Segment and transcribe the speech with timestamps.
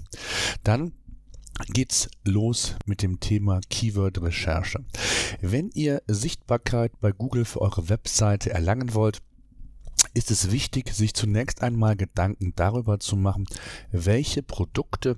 [0.64, 0.92] Dann
[1.69, 4.84] geht's los mit dem Thema Keyword-Recherche.
[5.41, 9.22] Wenn ihr Sichtbarkeit bei Google für eure Webseite erlangen wollt,
[10.14, 13.46] ist es wichtig, sich zunächst einmal Gedanken darüber zu machen,
[13.91, 15.16] welche Produkte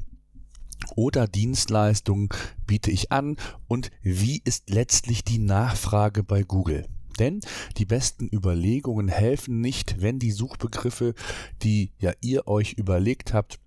[0.94, 2.28] oder Dienstleistungen
[2.66, 6.86] biete ich an und wie ist letztlich die Nachfrage bei Google.
[7.18, 7.40] Denn
[7.78, 11.14] die besten Überlegungen helfen nicht, wenn die Suchbegriffe,
[11.62, 13.58] die ja ihr euch überlegt habt,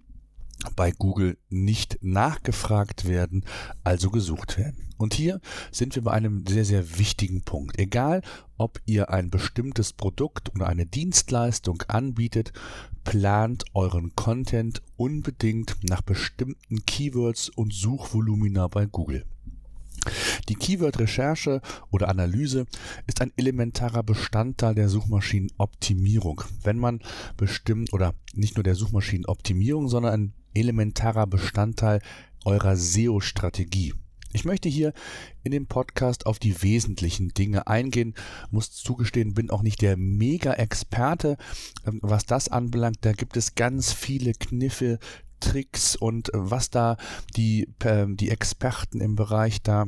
[0.76, 3.46] bei Google nicht nachgefragt werden,
[3.84, 4.90] also gesucht werden.
[4.98, 5.40] Und hier
[5.72, 7.80] sind wir bei einem sehr, sehr wichtigen Punkt.
[7.80, 8.22] Egal,
[8.58, 12.52] ob ihr ein bestimmtes Produkt oder eine Dienstleistung anbietet,
[13.06, 19.26] plant euren Content unbedingt nach bestimmten Keywords und Suchvolumina bei Google.
[20.48, 21.62] Die Keyword-Recherche
[21.92, 22.66] oder Analyse
[23.08, 26.44] ist ein elementarer Bestandteil der Suchmaschinenoptimierung.
[26.64, 27.02] Wenn man
[27.38, 32.02] bestimmt oder nicht nur der Suchmaschinenoptimierung, sondern ein elementarer Bestandteil
[32.46, 33.94] eurer SEO-Strategie.
[34.32, 34.94] Ich möchte hier
[35.44, 38.14] in dem Podcast auf die wesentlichen Dinge eingehen,
[38.52, 41.38] muss zugestehen, bin auch nicht der Mega-Experte,
[41.86, 42.98] ähm, was das anbelangt.
[43.02, 45.00] Da gibt es ganz viele Kniffe,
[45.40, 46.98] Tricks und was da
[47.36, 49.86] die, ähm, die Experten im Bereich da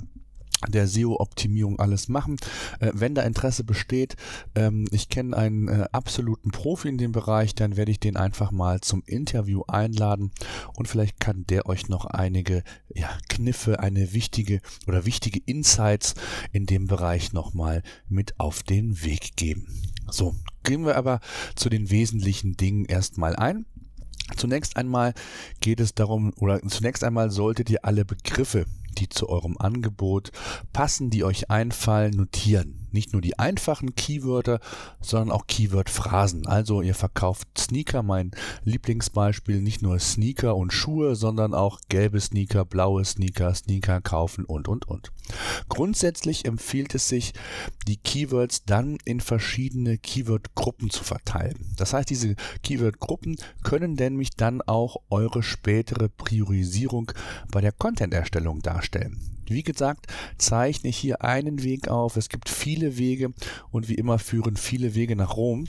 [0.69, 2.37] der SEO-Optimierung alles machen.
[2.79, 4.15] Äh, wenn da Interesse besteht,
[4.55, 8.51] ähm, ich kenne einen äh, absoluten Profi in dem Bereich, dann werde ich den einfach
[8.51, 10.31] mal zum Interview einladen
[10.75, 12.63] und vielleicht kann der euch noch einige
[12.93, 16.15] ja, Kniffe, eine wichtige oder wichtige Insights
[16.51, 19.67] in dem Bereich nochmal mit auf den Weg geben.
[20.09, 21.19] So, gehen wir aber
[21.55, 23.65] zu den wesentlichen Dingen erstmal ein.
[24.35, 25.13] Zunächst einmal
[25.59, 28.65] geht es darum, oder zunächst einmal solltet ihr alle Begriffe,
[28.97, 30.31] die zu eurem Angebot
[30.73, 34.59] passen, die euch einfallen, notieren nicht nur die einfachen Keywörter,
[34.99, 36.47] sondern auch Keyword-Phrasen.
[36.47, 38.31] Also ihr verkauft Sneaker, mein
[38.63, 44.67] Lieblingsbeispiel, nicht nur Sneaker und Schuhe, sondern auch gelbe Sneaker, blaue Sneaker, Sneaker kaufen und,
[44.67, 45.11] und, und.
[45.69, 47.33] Grundsätzlich empfiehlt es sich,
[47.87, 51.73] die Keywords dann in verschiedene Keyword-Gruppen zu verteilen.
[51.77, 57.11] Das heißt, diese Keyword-Gruppen können nämlich dann auch eure spätere Priorisierung
[57.51, 59.19] bei der Content-Erstellung darstellen.
[59.47, 60.07] Wie gesagt,
[60.37, 62.15] zeichne ich hier einen Weg auf.
[62.15, 63.33] Es gibt viele Wege
[63.69, 65.67] und wie immer führen viele Wege nach Rom.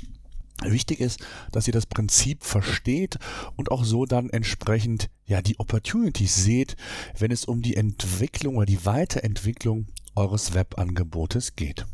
[0.64, 3.18] Wichtig ist, dass ihr das Prinzip versteht
[3.56, 6.76] und auch so dann entsprechend ja die Opportunities seht,
[7.18, 11.86] wenn es um die Entwicklung oder die Weiterentwicklung eures Webangebotes geht.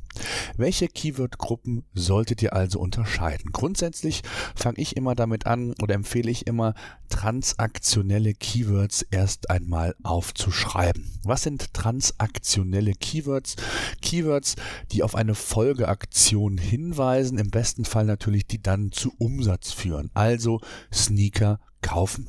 [0.57, 3.53] Welche Keyword-Gruppen solltet ihr also unterscheiden?
[3.53, 4.23] Grundsätzlich
[4.55, 6.75] fange ich immer damit an oder empfehle ich immer,
[7.09, 11.21] transaktionelle Keywords erst einmal aufzuschreiben.
[11.25, 13.57] Was sind transaktionelle Keywords?
[14.03, 14.57] Keywords,
[14.93, 20.11] die auf eine Folgeaktion hinweisen, im besten Fall natürlich, die dann zu Umsatz führen.
[20.15, 20.61] Also
[20.93, 22.27] Sneaker kaufen.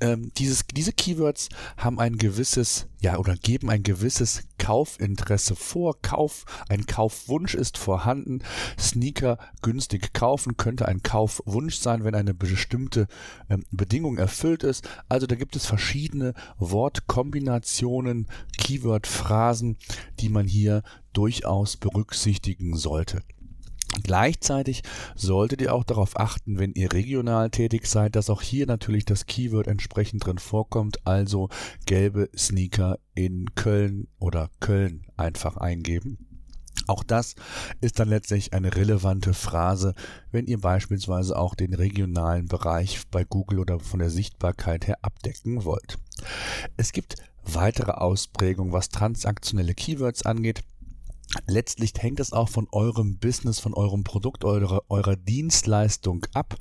[0.00, 6.00] Ähm, dieses, diese Keywords haben ein gewisses, ja, oder geben ein gewisses Kaufinteresse vor.
[6.02, 8.42] Kauf, ein Kaufwunsch ist vorhanden.
[8.78, 13.06] Sneaker günstig kaufen könnte ein Kaufwunsch sein, wenn eine bestimmte
[13.48, 14.88] ähm, Bedingung erfüllt ist.
[15.08, 18.26] Also da gibt es verschiedene Wortkombinationen,
[18.58, 19.76] Keyword-Phrasen,
[20.20, 23.22] die man hier durchaus berücksichtigen sollte.
[24.02, 24.82] Gleichzeitig
[25.14, 29.26] solltet ihr auch darauf achten, wenn ihr regional tätig seid, dass auch hier natürlich das
[29.26, 31.48] Keyword entsprechend drin vorkommt, also
[31.86, 36.28] gelbe Sneaker in Köln oder Köln einfach eingeben.
[36.86, 37.34] Auch das
[37.80, 39.94] ist dann letztlich eine relevante Phrase,
[40.30, 45.64] wenn ihr beispielsweise auch den regionalen Bereich bei Google oder von der Sichtbarkeit her abdecken
[45.64, 45.98] wollt.
[46.76, 50.62] Es gibt weitere Ausprägungen, was transaktionelle Keywords angeht.
[51.46, 56.56] Letztlich hängt es auch von eurem Business, von eurem Produkt, eurer, eurer Dienstleistung ab,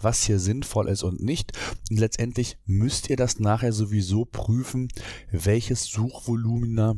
[0.00, 1.52] was hier sinnvoll ist und nicht.
[1.90, 4.88] Und letztendlich müsst ihr das nachher sowieso prüfen,
[5.30, 6.96] welches Suchvolumina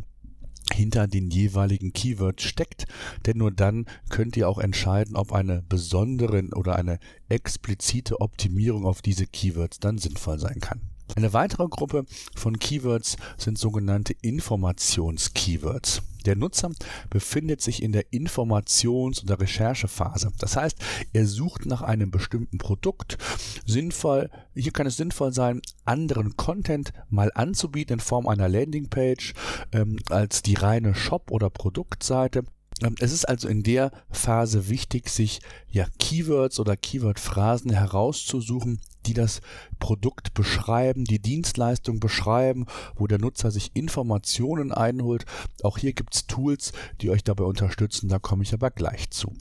[0.73, 2.87] hinter den jeweiligen Keywords steckt,
[3.27, 6.99] denn nur dann könnt ihr auch entscheiden, ob eine besondere oder eine
[7.29, 10.94] explizite Optimierung auf diese Keywords dann sinnvoll sein kann.
[11.17, 16.03] Eine weitere Gruppe von Keywords sind sogenannte Informations-Keywords.
[16.25, 16.71] Der Nutzer
[17.11, 20.33] befindet sich in der Informations- oder Recherchephase.
[20.39, 20.79] Das heißt,
[21.12, 23.19] er sucht nach einem bestimmten Produkt.
[23.67, 29.35] Sinnvoll, hier kann es sinnvoll sein, anderen Content mal anzubieten in Form einer Landingpage
[29.73, 32.45] ähm, als die reine Shop- oder Produktseite.
[32.83, 39.15] Ähm, es ist also in der Phase wichtig, sich ja Keywords oder Keyword-Phrasen herauszusuchen, die
[39.15, 39.41] das
[39.79, 42.67] Produkt beschreiben, die Dienstleistung beschreiben,
[42.97, 45.25] wo der Nutzer sich Informationen einholt.
[45.62, 49.33] Auch hier gibt es Tools, die euch dabei unterstützen, da komme ich aber gleich zu.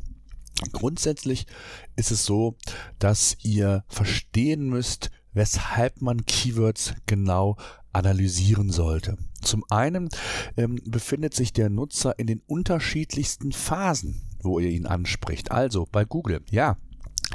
[0.71, 1.47] Grundsätzlich
[1.95, 2.55] ist es so,
[2.99, 7.57] dass ihr verstehen müsst, weshalb man Keywords genau
[7.91, 9.17] analysieren sollte.
[9.41, 10.09] Zum einen
[10.57, 15.51] ähm, befindet sich der Nutzer in den unterschiedlichsten Phasen, wo ihr ihn anspricht.
[15.51, 16.77] Also bei Google, ja,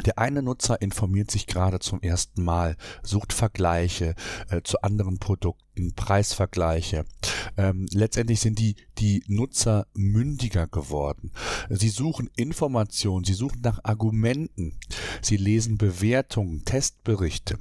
[0.05, 4.15] der eine Nutzer informiert sich gerade zum ersten Mal, sucht Vergleiche
[4.51, 7.05] äh, zu anderen Produkten, Preisvergleiche.
[7.57, 11.33] Ähm, letztendlich sind die, die Nutzer mündiger geworden.
[11.69, 14.79] Sie suchen Informationen, sie suchen nach Argumenten,
[15.23, 17.59] sie lesen Bewertungen, Testberichte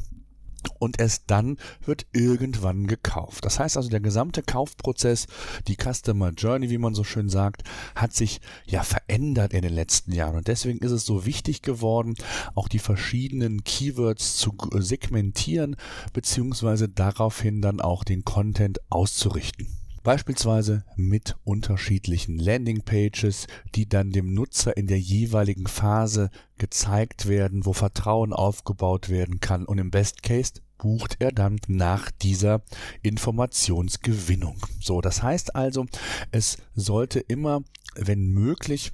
[0.79, 3.45] und erst dann wird irgendwann gekauft.
[3.45, 5.27] Das heißt also, der gesamte Kaufprozess,
[5.67, 7.63] die Customer Journey, wie man so schön sagt,
[7.95, 10.35] hat sich ja verändert in den letzten Jahren.
[10.35, 12.15] Und deswegen ist es so wichtig geworden,
[12.55, 15.75] auch die verschiedenen Keywords zu segmentieren,
[16.13, 19.76] beziehungsweise daraufhin dann auch den Content auszurichten
[20.07, 27.73] beispielsweise mit unterschiedlichen Landingpages, die dann dem Nutzer in der jeweiligen Phase gezeigt werden, wo
[27.73, 32.61] Vertrauen aufgebaut werden kann und im Best Case bucht er dann nach dieser
[33.01, 34.55] Informationsgewinnung.
[34.79, 35.85] So, das heißt also,
[36.31, 37.63] es sollte immer,
[37.97, 38.93] wenn möglich,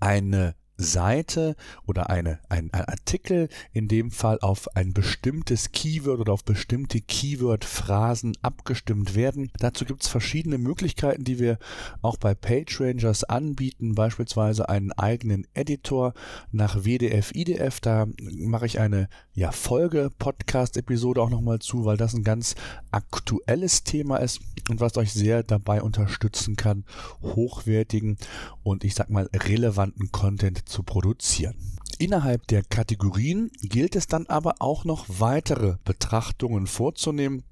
[0.00, 1.56] eine Seite
[1.86, 7.00] oder eine, ein, ein, Artikel in dem Fall auf ein bestimmtes Keyword oder auf bestimmte
[7.00, 9.50] Keyword-Phrasen abgestimmt werden.
[9.58, 11.58] Dazu gibt es verschiedene Möglichkeiten, die wir
[12.02, 16.12] auch bei PageRangers anbieten, beispielsweise einen eigenen Editor
[16.52, 17.80] nach WDF, IDF.
[17.80, 22.54] Da mache ich eine ja, Folge-Podcast-Episode auch nochmal zu, weil das ein ganz
[22.90, 26.84] aktuelles Thema ist und was euch sehr dabei unterstützen kann,
[27.22, 28.18] hochwertigen
[28.62, 31.56] und ich sag mal relevanten Content zu produzieren.
[31.98, 37.44] Innerhalb der Kategorien gilt es dann aber auch noch weitere Betrachtungen vorzunehmen,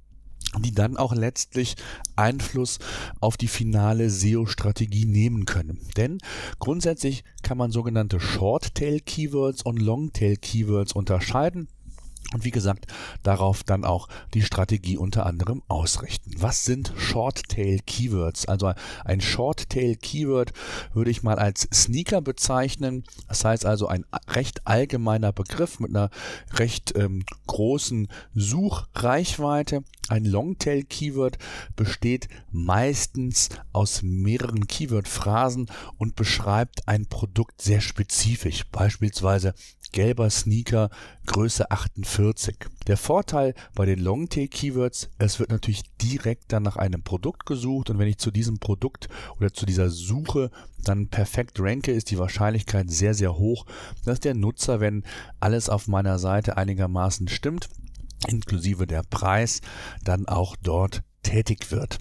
[0.58, 1.76] die dann auch letztlich
[2.16, 2.78] Einfluss
[3.20, 5.80] auf die finale SEO-Strategie nehmen können.
[5.96, 6.18] Denn
[6.58, 11.68] grundsätzlich kann man sogenannte Short-Tail-Keywords und Long-Tail-Keywords unterscheiden
[12.32, 12.86] und wie gesagt,
[13.22, 16.32] darauf dann auch die Strategie unter anderem ausrichten.
[16.38, 18.46] Was sind Short-Tail Keywords?
[18.46, 18.72] Also
[19.04, 20.52] ein Short-Tail Keyword
[20.92, 23.04] würde ich mal als Sneaker bezeichnen.
[23.28, 26.10] Das heißt also ein recht allgemeiner Begriff mit einer
[26.54, 29.84] recht ähm, großen Suchreichweite.
[30.08, 31.38] Ein Longtail Keyword
[31.76, 35.66] besteht meistens aus mehreren Keyword-Phrasen
[35.96, 38.64] und beschreibt ein Produkt sehr spezifisch.
[38.70, 39.54] Beispielsweise
[39.92, 40.90] gelber Sneaker
[41.26, 42.13] Größe 48.
[42.86, 47.98] Der Vorteil bei den Longtail-Keywords, es wird natürlich direkt dann nach einem Produkt gesucht und
[47.98, 50.50] wenn ich zu diesem Produkt oder zu dieser Suche
[50.82, 53.66] dann perfekt ranke, ist die Wahrscheinlichkeit sehr, sehr hoch,
[54.04, 55.02] dass der Nutzer, wenn
[55.40, 57.68] alles auf meiner Seite einigermaßen stimmt,
[58.28, 59.60] inklusive der Preis,
[60.04, 61.98] dann auch dort tätig wird.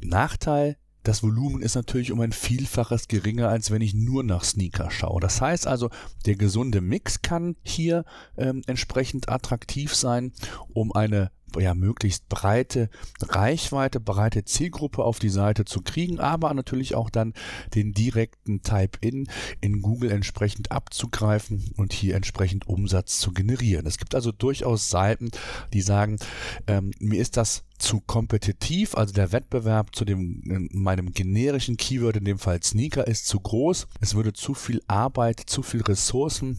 [0.00, 4.90] Nachteil das Volumen ist natürlich um ein Vielfaches geringer, als wenn ich nur nach Sneaker
[4.90, 5.20] schaue.
[5.20, 5.90] Das heißt also,
[6.26, 8.04] der gesunde Mix kann hier
[8.36, 10.32] ähm, entsprechend attraktiv sein,
[10.72, 12.88] um eine ja, möglichst breite
[13.20, 17.34] Reichweite, breite Zielgruppe auf die Seite zu kriegen, aber natürlich auch dann
[17.74, 19.28] den direkten Type-In
[19.60, 23.86] in Google entsprechend abzugreifen und hier entsprechend Umsatz zu generieren.
[23.86, 25.30] Es gibt also durchaus Seiten,
[25.72, 26.18] die sagen,
[26.66, 32.24] ähm, mir ist das zu kompetitiv, also der Wettbewerb zu dem meinem generischen Keyword, in
[32.24, 33.88] dem Fall Sneaker, ist zu groß.
[34.00, 36.58] Es würde zu viel Arbeit, zu viel Ressourcen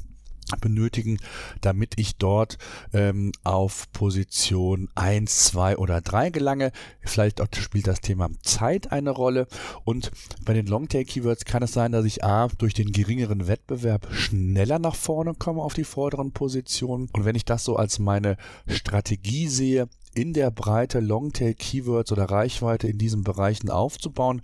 [0.61, 1.19] benötigen,
[1.61, 2.57] damit ich dort
[2.93, 6.71] ähm, auf Position 1, 2 oder 3 gelange.
[7.01, 9.47] Vielleicht auch spielt das Thema Zeit eine Rolle.
[9.83, 10.11] Und
[10.43, 14.95] bei den Longtail-Keywords kann es sein, dass ich A, durch den geringeren Wettbewerb schneller nach
[14.95, 17.09] vorne komme auf die vorderen Positionen.
[17.13, 22.87] Und wenn ich das so als meine Strategie sehe, in der Breite Longtail-Keywords oder Reichweite
[22.87, 24.41] in diesen Bereichen aufzubauen,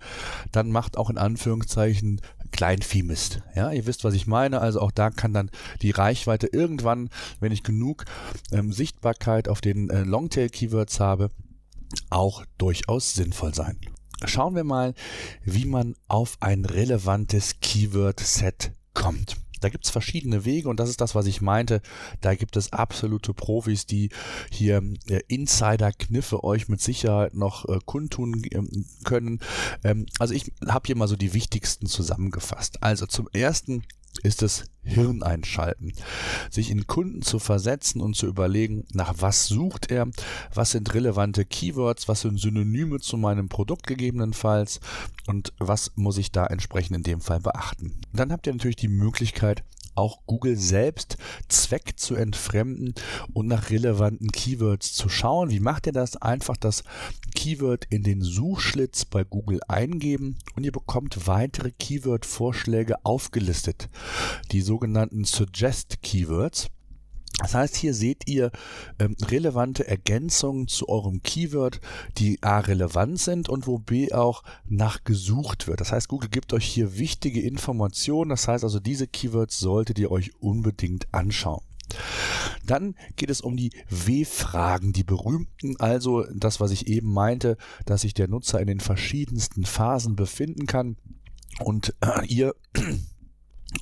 [0.52, 2.20] dann macht auch in Anführungszeichen
[2.52, 3.40] Kleinviehmist.
[3.54, 4.60] Ja, ihr wisst, was ich meine.
[4.60, 5.50] Also auch da kann dann
[5.82, 8.04] die Reichweite irgendwann, wenn ich genug
[8.52, 11.30] ähm, Sichtbarkeit auf den äh, Longtail-Keywords habe,
[12.10, 13.78] auch durchaus sinnvoll sein.
[14.24, 14.94] Schauen wir mal,
[15.44, 19.36] wie man auf ein relevantes Keyword-Set kommt.
[19.60, 21.80] Da gibt es verschiedene Wege und das ist das, was ich meinte.
[22.20, 24.10] Da gibt es absolute Profis, die
[24.50, 28.62] hier äh, Insider-Kniffe euch mit Sicherheit noch äh, kundtun äh,
[29.04, 29.40] können.
[29.84, 32.82] Ähm, also ich habe hier mal so die wichtigsten zusammengefasst.
[32.82, 33.84] Also zum ersten
[34.22, 35.92] ist es Hirn einschalten,
[36.50, 40.08] sich in Kunden zu versetzen und zu überlegen, nach was sucht er,
[40.54, 44.80] was sind relevante Keywords, was sind Synonyme zu meinem Produkt gegebenenfalls
[45.26, 48.00] und was muss ich da entsprechend in dem Fall beachten.
[48.12, 49.62] Dann habt ihr natürlich die Möglichkeit,
[49.94, 51.18] auch Google selbst
[51.48, 52.94] Zweck zu entfremden
[53.32, 55.50] und nach relevanten Keywords zu schauen.
[55.50, 56.16] Wie macht ihr das?
[56.16, 56.84] Einfach das
[57.34, 63.88] Keyword in den Suchschlitz bei Google eingeben und ihr bekommt weitere Keyword-Vorschläge aufgelistet.
[64.52, 66.68] Die sogenannten Suggest Keywords.
[67.40, 68.52] Das heißt, hier seht ihr
[69.00, 71.80] ähm, relevante Ergänzungen zu eurem Keyword,
[72.18, 75.80] die A relevant sind und wo B auch nachgesucht wird.
[75.80, 78.30] Das heißt, Google gibt euch hier wichtige Informationen.
[78.30, 81.64] Das heißt also, diese Keywords solltet ihr euch unbedingt anschauen.
[82.64, 88.02] Dann geht es um die W-Fragen, die berühmten, also das, was ich eben meinte, dass
[88.02, 90.96] sich der Nutzer in den verschiedensten Phasen befinden kann
[91.58, 92.54] und äh, ihr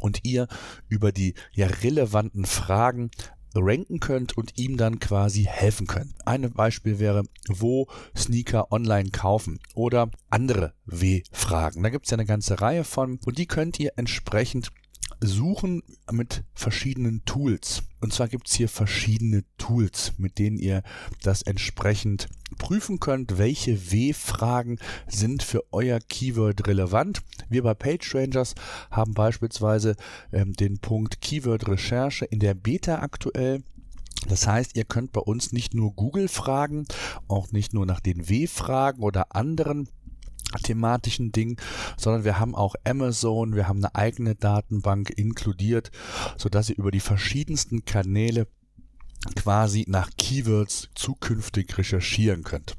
[0.00, 0.48] und ihr
[0.88, 3.10] über die ja relevanten Fragen
[3.54, 6.14] ranken könnt und ihm dann quasi helfen könnt.
[6.26, 11.82] Ein Beispiel wäre, wo Sneaker online kaufen oder andere W-Fragen.
[11.82, 14.70] Da gibt es ja eine ganze Reihe von und die könnt ihr entsprechend
[15.20, 17.82] suchen mit verschiedenen Tools.
[18.00, 20.82] Und zwar gibt es hier verschiedene Tools, mit denen ihr
[21.22, 27.22] das entsprechend prüfen könnt, welche W-Fragen sind für euer Keyword relevant.
[27.48, 28.54] Wir bei PageRangers
[28.90, 29.96] haben beispielsweise
[30.32, 33.62] ähm, den Punkt Keyword-Recherche in der Beta aktuell.
[34.28, 36.86] Das heißt, ihr könnt bei uns nicht nur Google fragen,
[37.28, 39.88] auch nicht nur nach den W-Fragen oder anderen
[40.62, 41.60] thematischen Ding,
[41.96, 45.90] sondern wir haben auch Amazon, wir haben eine eigene Datenbank inkludiert,
[46.36, 48.46] so dass ihr über die verschiedensten Kanäle
[49.36, 52.76] quasi nach Keywords zukünftig recherchieren könnt.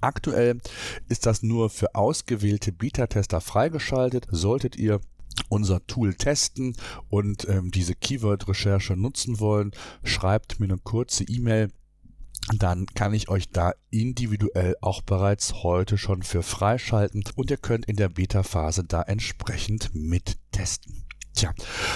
[0.00, 0.60] Aktuell
[1.08, 4.26] ist das nur für ausgewählte Beta-Tester freigeschaltet.
[4.30, 5.00] Solltet ihr
[5.48, 6.76] unser Tool testen
[7.08, 11.70] und ähm, diese Keyword-Recherche nutzen wollen, schreibt mir eine kurze E-Mail
[12.56, 17.86] dann kann ich euch da individuell auch bereits heute schon für freischalten und ihr könnt
[17.86, 21.04] in der Beta-Phase da entsprechend mittesten.
[21.38, 21.54] Tja,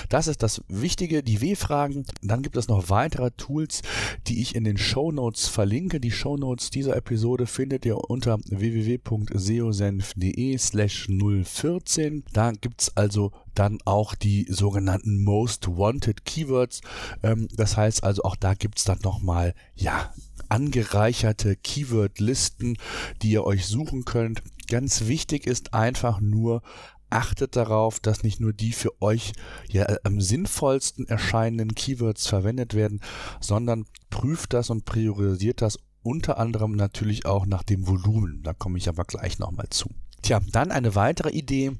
[0.09, 2.07] das ist das Wichtige, die W-Fragen.
[2.23, 3.83] Dann gibt es noch weitere Tools,
[4.29, 5.99] die ich in den Show Notes verlinke.
[5.99, 12.23] Die Show Notes dieser Episode findet ihr unter www.seosenf.de slash 014.
[12.33, 16.81] Da gibt es also dann auch die sogenannten Most Wanted Keywords.
[17.25, 20.15] Ähm, das heißt also, auch da gibt es dann nochmal, ja,
[20.53, 22.77] angereicherte Keyword-Listen,
[23.23, 24.43] die ihr euch suchen könnt.
[24.69, 26.61] Ganz wichtig ist einfach nur,
[27.09, 29.33] achtet darauf, dass nicht nur die für euch
[29.71, 33.01] ja, am sinnvollsten erscheinenden Keywords verwendet werden,
[33.41, 38.43] sondern prüft das und priorisiert das unter anderem natürlich auch nach dem Volumen.
[38.43, 39.89] Da komme ich aber gleich nochmal zu.
[40.21, 41.73] Tja, dann eine weitere Idee,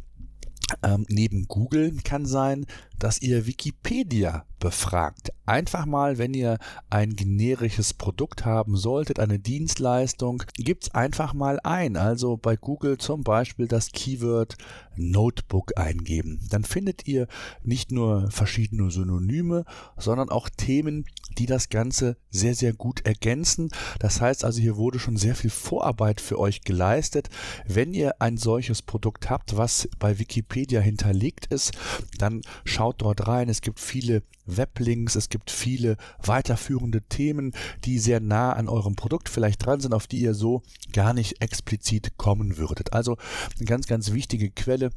[0.83, 2.65] ähm, neben Google kann sein,
[3.03, 5.33] dass ihr Wikipedia befragt.
[5.45, 11.97] Einfach mal, wenn ihr ein generisches Produkt haben solltet, eine Dienstleistung, gibt's einfach mal ein.
[11.97, 14.57] Also bei Google zum Beispiel das Keyword
[14.95, 16.47] Notebook eingeben.
[16.51, 17.27] Dann findet ihr
[17.65, 19.65] nicht nur verschiedene Synonyme,
[19.97, 21.07] sondern auch Themen,
[21.39, 23.71] die das Ganze sehr, sehr gut ergänzen.
[23.99, 27.31] Das heißt also, hier wurde schon sehr viel Vorarbeit für euch geleistet.
[27.67, 31.73] Wenn ihr ein solches Produkt habt, was bei Wikipedia hinterlegt ist,
[32.19, 33.49] dann schaut dort rein.
[33.49, 37.53] Es gibt viele Weblinks, es gibt viele weiterführende Themen,
[37.85, 41.41] die sehr nah an eurem Produkt vielleicht dran sind, auf die ihr so gar nicht
[41.41, 42.93] explizit kommen würdet.
[42.93, 43.17] Also
[43.59, 44.91] eine ganz, ganz wichtige Quelle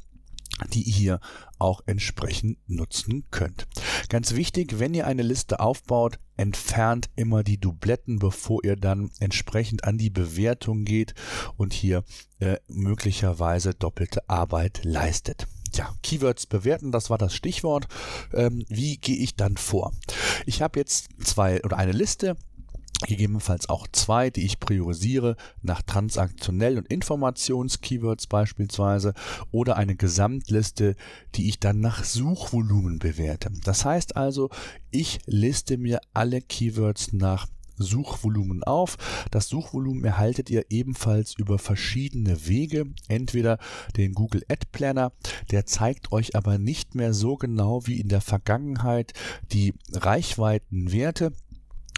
[0.72, 1.20] die ihr hier
[1.58, 3.66] auch entsprechend nutzen könnt.
[4.08, 9.84] Ganz wichtig, wenn ihr eine Liste aufbaut, entfernt immer die Dubletten, bevor ihr dann entsprechend
[9.84, 11.14] an die Bewertung geht
[11.56, 12.04] und hier
[12.40, 15.46] äh, möglicherweise doppelte Arbeit leistet.
[15.76, 17.86] Ja, Keywords bewerten, das war das Stichwort.
[18.32, 19.92] Ähm, wie gehe ich dann vor?
[20.46, 22.36] Ich habe jetzt zwei oder eine Liste
[23.06, 29.12] gegebenenfalls auch zwei, die ich priorisiere nach transaktionell und Informations-Keywords beispielsweise
[29.50, 30.96] oder eine Gesamtliste,
[31.34, 33.50] die ich dann nach Suchvolumen bewerte.
[33.64, 34.48] Das heißt also,
[34.90, 38.96] ich liste mir alle Keywords nach Suchvolumen auf.
[39.30, 42.86] Das Suchvolumen erhaltet ihr ebenfalls über verschiedene Wege.
[43.08, 43.58] Entweder
[43.96, 45.12] den Google Ad Planner,
[45.50, 49.12] der zeigt euch aber nicht mehr so genau wie in der Vergangenheit
[49.52, 51.32] die Reichweitenwerte.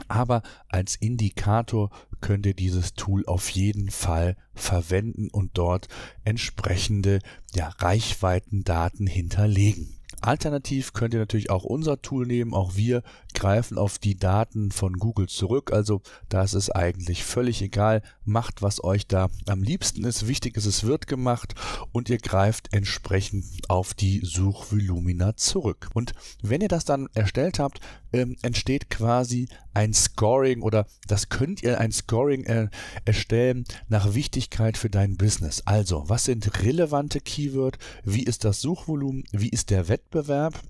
[0.06, 5.88] Aber als Indikator könnt ihr dieses Tool auf jeden Fall verwenden und dort
[6.24, 7.18] entsprechende
[7.52, 9.97] ja, Reichweitendaten hinterlegen.
[10.20, 12.54] Alternativ könnt ihr natürlich auch unser Tool nehmen.
[12.54, 13.02] Auch wir
[13.34, 15.72] greifen auf die Daten von Google zurück.
[15.72, 18.02] Also da ist eigentlich völlig egal.
[18.24, 20.26] Macht, was euch da am liebsten ist.
[20.26, 21.54] Wichtig ist, es wird gemacht
[21.92, 25.88] und ihr greift entsprechend auf die Suchvolumina zurück.
[25.94, 27.80] Und wenn ihr das dann erstellt habt,
[28.12, 32.68] ähm, entsteht quasi ein Scoring oder das könnt ihr ein Scoring äh,
[33.04, 35.62] erstellen nach Wichtigkeit für dein Business.
[35.64, 37.78] Also, was sind relevante Keyword?
[38.04, 39.24] Wie ist das Suchvolumen?
[39.32, 40.60] Wie ist der Wettbewerb?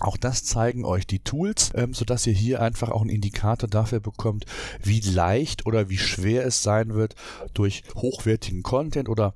[0.00, 4.00] Auch das zeigen euch die Tools, ähm, sodass ihr hier einfach auch einen Indikator dafür
[4.00, 4.44] bekommt,
[4.82, 7.14] wie leicht oder wie schwer es sein wird,
[7.54, 9.34] durch hochwertigen Content oder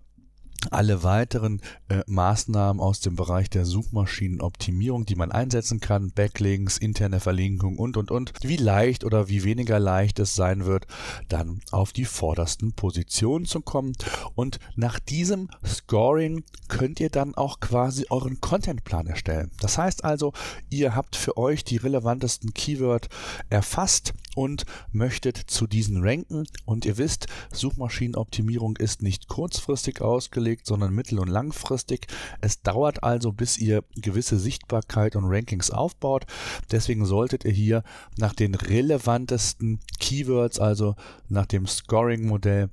[0.70, 7.20] alle weiteren äh, Maßnahmen aus dem Bereich der Suchmaschinenoptimierung, die man einsetzen kann, Backlinks, interne
[7.20, 10.86] Verlinkung und, und, und, wie leicht oder wie weniger leicht es sein wird,
[11.28, 13.92] dann auf die vordersten Positionen zu kommen.
[14.34, 19.50] Und nach diesem Scoring könnt ihr dann auch quasi euren Contentplan erstellen.
[19.60, 20.32] Das heißt also,
[20.70, 23.08] ihr habt für euch die relevantesten Keyword
[23.48, 26.46] erfasst und möchtet zu diesen ranken.
[26.64, 32.06] Und ihr wisst, Suchmaschinenoptimierung ist nicht kurzfristig ausgelegt, sondern mittel- und langfristig.
[32.40, 36.24] Es dauert also, bis ihr gewisse Sichtbarkeit und Rankings aufbaut.
[36.70, 37.82] Deswegen solltet ihr hier
[38.16, 40.94] nach den relevantesten Keywords, also
[41.28, 42.70] nach dem Scoring-Modell,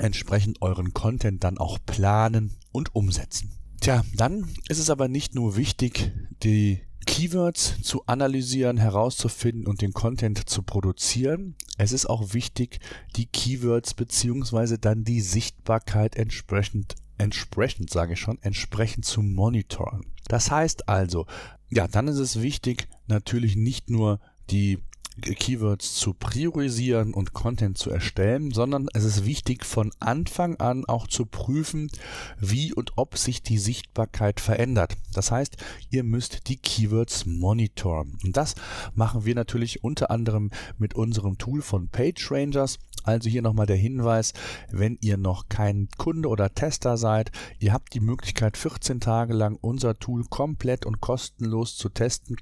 [0.00, 3.50] entsprechend euren Content dann auch planen und umsetzen.
[3.82, 6.12] Tja, dann ist es aber nicht nur wichtig,
[6.42, 6.80] die
[7.14, 11.54] Keywords zu analysieren, herauszufinden und den Content zu produzieren.
[11.78, 12.80] Es ist auch wichtig,
[13.14, 20.04] die Keywords beziehungsweise dann die Sichtbarkeit entsprechend, entsprechend sage ich schon, entsprechend zu monitoren.
[20.26, 21.26] Das heißt also,
[21.70, 24.18] ja, dann ist es wichtig, natürlich nicht nur
[24.50, 24.80] die
[25.20, 31.06] Keywords zu priorisieren und Content zu erstellen, sondern es ist wichtig von Anfang an auch
[31.06, 31.90] zu prüfen,
[32.38, 34.96] wie und ob sich die Sichtbarkeit verändert.
[35.12, 35.56] Das heißt,
[35.90, 38.18] ihr müsst die Keywords monitoren.
[38.24, 38.54] Und das
[38.94, 42.78] machen wir natürlich unter anderem mit unserem Tool von PageRangers.
[43.04, 44.32] Also hier nochmal der Hinweis,
[44.70, 49.56] wenn ihr noch kein Kunde oder Tester seid, ihr habt die Möglichkeit 14 Tage lang
[49.60, 52.36] unser Tool komplett und kostenlos zu testen.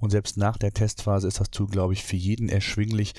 [0.00, 3.14] Und selbst nach der Testphase ist das Tool, glaube ich, für jeden erschwinglich,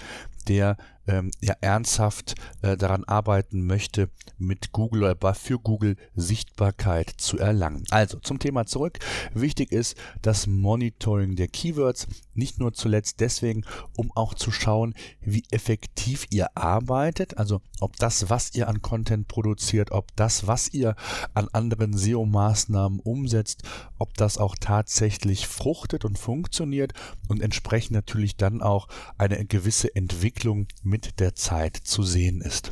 [0.47, 0.77] der
[1.07, 7.83] ähm, ja ernsthaft äh, daran arbeiten möchte, mit Google oder für Google Sichtbarkeit zu erlangen.
[7.91, 8.99] Also zum Thema zurück.
[9.33, 13.63] Wichtig ist das Monitoring der Keywords, nicht nur zuletzt deswegen,
[13.95, 19.27] um auch zu schauen, wie effektiv ihr arbeitet, also ob das, was ihr an Content
[19.27, 20.95] produziert, ob das, was ihr
[21.33, 23.63] an anderen SEO-Maßnahmen umsetzt,
[23.97, 26.93] ob das auch tatsächlich fruchtet und funktioniert
[27.27, 28.87] und entsprechend natürlich dann auch
[29.17, 32.71] eine gewisse Entwicklung mit mit der Zeit zu sehen ist.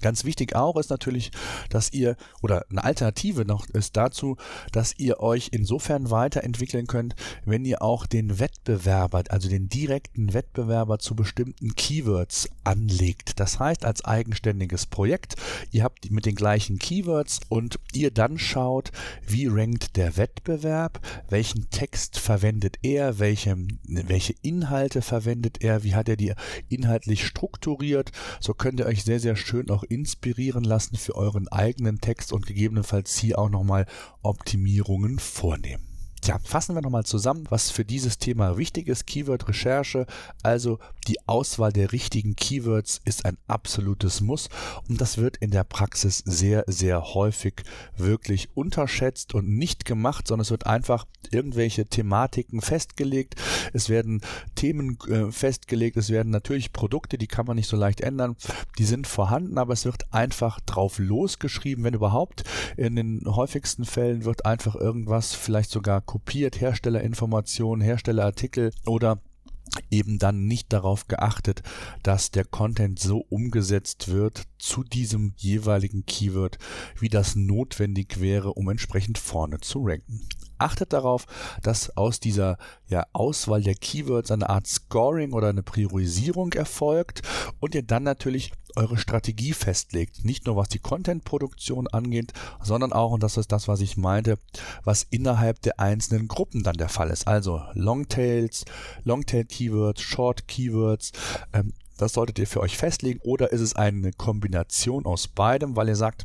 [0.00, 1.30] Ganz wichtig auch ist natürlich,
[1.68, 4.36] dass ihr, oder eine Alternative noch ist dazu,
[4.72, 11.00] dass ihr euch insofern weiterentwickeln könnt, wenn ihr auch den Wettbewerber, also den direkten Wettbewerber
[11.00, 13.40] zu bestimmten Keywords anlegt.
[13.40, 15.34] Das heißt, als eigenständiges Projekt,
[15.70, 18.92] ihr habt mit den gleichen Keywords und ihr dann schaut,
[19.26, 26.08] wie rankt der Wettbewerb, welchen Text verwendet er, welche, welche Inhalte verwendet er, wie hat
[26.08, 26.32] er die
[26.68, 28.12] inhaltlich strukturiert.
[28.38, 32.46] So könnt ihr euch sehr, sehr schön auch inspirieren lassen für euren eigenen Text und
[32.46, 33.86] gegebenenfalls hier auch nochmal
[34.22, 35.89] Optimierungen vornehmen.
[36.20, 39.06] Tja, fassen wir nochmal zusammen, was für dieses Thema wichtig ist.
[39.06, 40.06] Keyword-Recherche,
[40.42, 40.78] also
[41.08, 44.50] die Auswahl der richtigen Keywords ist ein absolutes Muss
[44.88, 47.62] und das wird in der Praxis sehr, sehr häufig
[47.96, 53.36] wirklich unterschätzt und nicht gemacht, sondern es wird einfach irgendwelche Thematiken festgelegt,
[53.72, 54.20] es werden
[54.54, 58.36] Themen äh, festgelegt, es werden natürlich Produkte, die kann man nicht so leicht ändern,
[58.78, 62.44] die sind vorhanden, aber es wird einfach drauf losgeschrieben, wenn überhaupt.
[62.76, 69.20] In den häufigsten Fällen wird einfach irgendwas vielleicht sogar kopiert, Herstellerinformationen, Herstellerartikel oder
[69.92, 71.62] eben dann nicht darauf geachtet,
[72.02, 76.58] dass der Content so umgesetzt wird zu diesem jeweiligen Keyword,
[76.98, 80.26] wie das notwendig wäre, um entsprechend vorne zu ranken.
[80.58, 81.26] Achtet darauf,
[81.62, 87.22] dass aus dieser ja, Auswahl der Keywords eine Art Scoring oder eine Priorisierung erfolgt
[87.60, 90.24] und ihr dann natürlich eure Strategie festlegt.
[90.24, 94.38] Nicht nur was die Content-Produktion angeht, sondern auch, und das ist das, was ich meinte,
[94.84, 97.26] was innerhalb der einzelnen Gruppen dann der Fall ist.
[97.26, 98.64] Also Longtails,
[99.04, 101.12] Longtail-Keywords, Short-Keywords,
[101.52, 105.88] ähm, das solltet ihr für euch festlegen oder ist es eine Kombination aus beidem, weil
[105.88, 106.24] ihr sagt,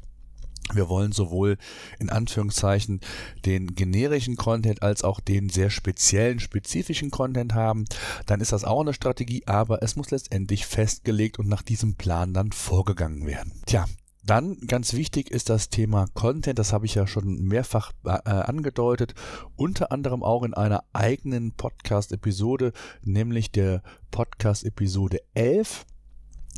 [0.74, 1.58] wir wollen sowohl
[2.00, 3.02] in Anführungszeichen
[3.46, 7.86] den generischen Content als auch den sehr speziellen, spezifischen Content haben.
[8.26, 12.34] Dann ist das auch eine Strategie, aber es muss letztendlich festgelegt und nach diesem Plan
[12.34, 13.54] dann vorgegangen werden.
[13.66, 13.86] Tja,
[14.26, 19.14] dann ganz wichtig ist das Thema Content, das habe ich ja schon mehrfach äh, angedeutet,
[19.56, 22.74] unter anderem auch in einer eigenen Podcast-Episode,
[23.04, 25.86] nämlich der Podcast-Episode 11.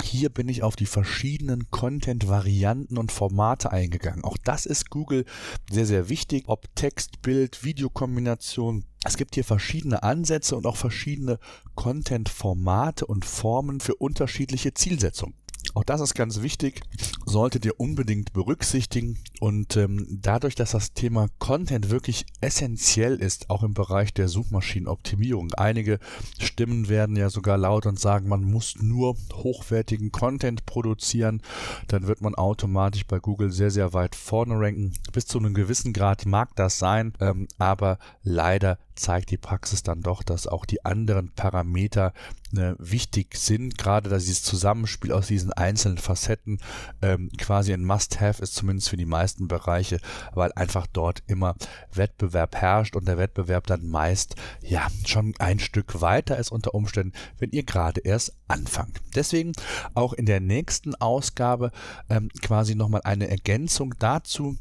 [0.04, 4.24] Hier bin ich auf die verschiedenen Content-Varianten und Formate eingegangen.
[4.24, 5.26] Auch das ist Google
[5.70, 6.46] sehr, sehr wichtig.
[6.48, 8.86] Ob Text, Bild, Videokombination.
[9.04, 11.40] Es gibt hier verschiedene Ansätze und auch verschiedene
[11.76, 15.36] Content-Formate und Formen für unterschiedliche Zielsetzungen.
[15.74, 16.82] Auch das ist ganz wichtig,
[17.26, 19.20] solltet ihr unbedingt berücksichtigen.
[19.40, 25.54] Und ähm, dadurch, dass das Thema Content wirklich essentiell ist, auch im Bereich der Suchmaschinenoptimierung.
[25.54, 26.00] Einige
[26.40, 31.42] Stimmen werden ja sogar laut und sagen, man muss nur hochwertigen Content produzieren.
[31.88, 34.94] Dann wird man automatisch bei Google sehr, sehr weit vorne ranken.
[35.12, 40.02] Bis zu einem gewissen Grad mag das sein, ähm, aber leider zeigt die Praxis dann
[40.02, 42.14] doch, dass auch die anderen Parameter
[42.56, 46.60] äh, wichtig sind, gerade dass dieses Zusammenspiel aus diesen einzelnen Facetten
[47.02, 50.00] ähm, quasi ein Must-Have ist, zumindest für die meisten Bereiche,
[50.34, 51.56] weil einfach dort immer
[51.94, 57.14] Wettbewerb herrscht und der Wettbewerb dann meist ja schon ein Stück weiter ist unter Umständen,
[57.40, 59.02] wenn ihr gerade erst anfangt.
[59.16, 59.54] Deswegen
[59.94, 61.72] auch in der nächsten Ausgabe
[62.10, 64.58] ähm, quasi nochmal eine Ergänzung dazu,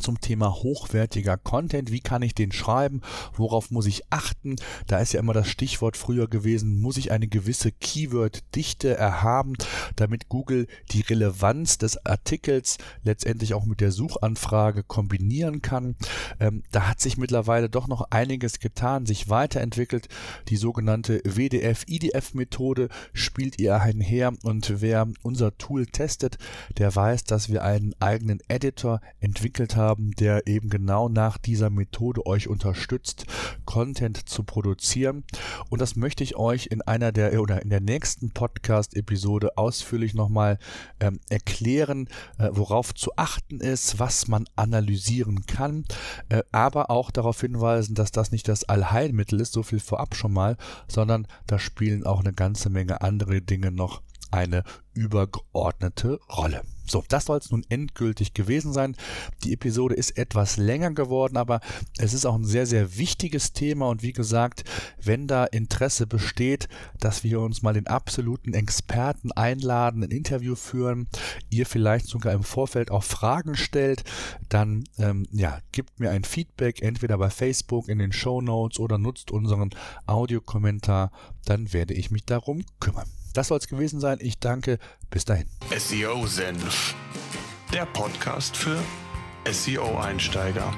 [0.00, 1.90] zum Thema hochwertiger Content.
[1.90, 3.00] Wie kann ich den schreiben?
[3.34, 4.56] Worauf muss ich achten?
[4.86, 9.54] Da ist ja immer das Stichwort früher gewesen, muss ich eine gewisse Keyword-Dichte erhaben,
[9.96, 15.96] damit Google die Relevanz des Artikels letztendlich auch mit der Suchanfrage kombinieren kann.
[16.38, 20.08] Ähm, da hat sich mittlerweile doch noch einiges getan, sich weiterentwickelt.
[20.48, 26.36] Die sogenannte WDF-IDF-Methode spielt ihr einher und wer unser Tool testet,
[26.76, 31.70] der weiß, dass wir einen eigenen Editor entwickelt haben haben, der eben genau nach dieser
[31.70, 33.24] Methode euch unterstützt,
[33.64, 35.24] Content zu produzieren.
[35.70, 40.58] Und das möchte ich euch in einer der oder in der nächsten Podcast-Episode ausführlich nochmal
[41.00, 45.84] ähm, erklären, äh, worauf zu achten ist, was man analysieren kann,
[46.28, 50.32] äh, aber auch darauf hinweisen, dass das nicht das Allheilmittel ist, so viel vorab schon
[50.32, 50.56] mal,
[50.88, 54.64] sondern da spielen auch eine ganze Menge andere Dinge noch eine
[54.94, 56.62] übergeordnete Rolle.
[56.90, 58.96] So, das soll es nun endgültig gewesen sein.
[59.44, 61.60] Die Episode ist etwas länger geworden, aber
[61.98, 64.64] es ist auch ein sehr, sehr wichtiges Thema und wie gesagt,
[65.00, 71.08] wenn da Interesse besteht, dass wir uns mal den absoluten Experten einladen, ein Interview führen,
[71.50, 74.02] ihr vielleicht sogar im Vorfeld auch Fragen stellt,
[74.48, 78.96] dann ähm, ja, gibt mir ein Feedback, entweder bei Facebook in den Show Notes oder
[78.96, 79.70] nutzt unseren
[80.06, 81.12] Audiokommentar,
[81.44, 83.08] dann werde ich mich darum kümmern.
[83.34, 84.18] Das soll es gewesen sein.
[84.20, 84.78] Ich danke.
[85.10, 85.46] Bis dahin.
[85.76, 86.94] SEO Senf.
[87.72, 88.78] Der Podcast für
[89.50, 90.72] SEO-Einsteiger.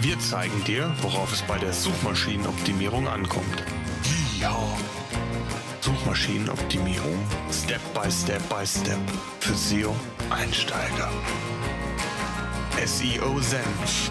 [0.00, 3.64] Wir zeigen dir, worauf es bei der Suchmaschinenoptimierung ankommt.
[4.40, 4.56] Ja.
[5.80, 7.18] Suchmaschinen Suchmaschinenoptimierung
[7.50, 8.98] Step by Step by Step
[9.40, 9.94] für SEO
[10.30, 11.10] Einsteiger.
[12.84, 14.10] SEO Senf